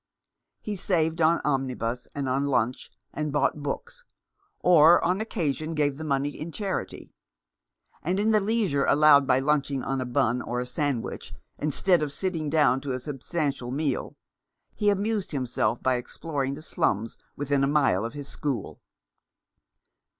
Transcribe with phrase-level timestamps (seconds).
[0.61, 4.03] He saved on omnibus and on lunch, and bought books,
[4.59, 7.13] or on occasion gave the money in charity;
[8.01, 12.11] and in the leisure allowed by lunching on a bun or a sandwich instead of
[12.11, 14.15] sitting down to a substantial meal,
[14.73, 18.81] he amused himself by exploring the slums within a mile of his school.